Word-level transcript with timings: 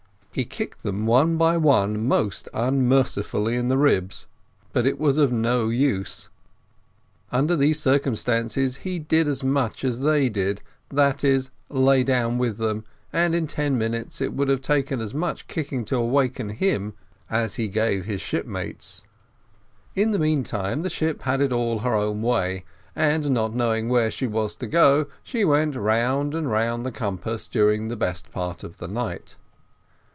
He 0.33 0.45
kicked 0.45 0.83
them 0.83 1.05
one 1.05 1.35
by 1.35 1.57
one 1.57 2.07
most 2.07 2.47
unmercifully 2.53 3.57
in 3.57 3.67
the 3.67 3.77
ribs, 3.77 4.27
but 4.71 4.85
it 4.85 4.97
was 4.97 5.17
of 5.17 5.33
no 5.33 5.67
use: 5.67 6.29
under 7.33 7.53
these 7.53 7.81
circumstances, 7.81 8.77
he 8.77 8.97
did 8.97 9.27
as 9.27 9.41
they 9.99 10.29
did, 10.29 10.61
that 10.87 11.25
is, 11.25 11.49
lay 11.67 12.05
down 12.05 12.37
with 12.37 12.55
them, 12.59 12.85
and 13.11 13.35
in 13.35 13.45
ten 13.45 13.77
minutes 13.77 14.21
it 14.21 14.31
would 14.31 14.47
have 14.47 14.61
taken 14.61 15.01
as 15.01 15.13
much 15.13 15.47
kicking 15.49 15.83
to 15.83 15.97
awake 15.97 16.37
him 16.37 16.93
as 17.29 17.55
he 17.55 17.67
gave 17.67 18.05
his 18.05 18.21
shipmates. 18.21 19.03
In 19.95 20.11
the 20.11 20.17
meantime 20.19 20.81
the 20.83 20.89
ship 20.89 21.23
had 21.23 21.41
it 21.41 21.51
all 21.51 21.79
her 21.79 21.93
own 21.95 22.21
way, 22.21 22.63
and 22.95 23.31
not 23.31 23.53
knowing 23.53 23.89
where 23.89 24.09
she 24.09 24.27
was 24.27 24.55
to 24.55 24.67
go 24.67 25.07
she 25.23 25.43
went 25.43 25.75
round 25.75 26.33
and 26.33 26.49
round 26.49 26.85
the 26.85 26.91
compass 26.93 27.49
during 27.49 27.89
the 27.89 27.97
best 27.97 28.31
part 28.31 28.63
of 28.63 28.77
the 28.77 28.87
night. 28.87 29.35